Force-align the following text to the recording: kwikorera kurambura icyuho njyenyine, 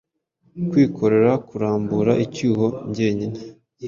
kwikorera 0.69 1.31
kurambura 1.47 2.11
icyuho 2.25 2.65
njyenyine, 2.89 3.39